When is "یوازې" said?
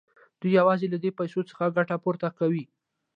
0.59-0.87